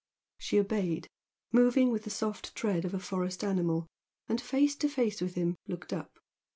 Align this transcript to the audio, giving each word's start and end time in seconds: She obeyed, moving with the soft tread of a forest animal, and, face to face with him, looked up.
She 0.39 0.59
obeyed, 0.59 1.07
moving 1.51 1.91
with 1.91 2.05
the 2.05 2.09
soft 2.09 2.55
tread 2.55 2.85
of 2.85 2.95
a 2.95 2.99
forest 2.99 3.43
animal, 3.43 3.85
and, 4.27 4.41
face 4.41 4.75
to 4.77 4.89
face 4.89 5.21
with 5.21 5.35
him, 5.35 5.57
looked 5.67 5.93
up. 5.93 6.17